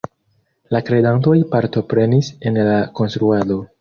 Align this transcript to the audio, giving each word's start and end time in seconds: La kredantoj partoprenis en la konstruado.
La 0.75 0.79
kredantoj 0.87 1.35
partoprenis 1.51 2.31
en 2.53 2.59
la 2.71 2.81
konstruado. 3.01 3.61